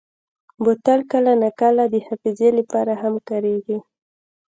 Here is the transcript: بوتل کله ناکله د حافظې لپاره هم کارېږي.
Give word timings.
بوتل 0.63 0.99
کله 1.11 1.31
ناکله 1.41 1.83
د 1.89 1.95
حافظې 2.07 2.49
لپاره 2.59 2.93
هم 3.01 3.13
کارېږي. 3.29 3.77